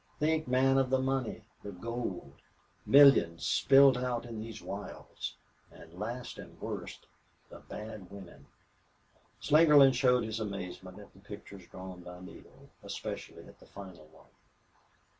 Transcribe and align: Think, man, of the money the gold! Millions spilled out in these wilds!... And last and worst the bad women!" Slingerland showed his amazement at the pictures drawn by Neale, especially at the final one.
Think, 0.17 0.47
man, 0.47 0.79
of 0.79 0.89
the 0.89 0.97
money 0.97 1.43
the 1.61 1.71
gold! 1.71 2.33
Millions 2.87 3.45
spilled 3.45 3.99
out 3.99 4.25
in 4.25 4.39
these 4.41 4.59
wilds!... 4.59 5.35
And 5.69 5.93
last 5.93 6.39
and 6.39 6.59
worst 6.59 7.05
the 7.51 7.59
bad 7.59 8.09
women!" 8.09 8.47
Slingerland 9.39 9.93
showed 9.93 10.23
his 10.23 10.39
amazement 10.39 10.97
at 10.97 11.13
the 11.13 11.19
pictures 11.19 11.67
drawn 11.67 12.01
by 12.01 12.19
Neale, 12.19 12.71
especially 12.81 13.45
at 13.47 13.59
the 13.59 13.67
final 13.67 14.07
one. 14.07 14.29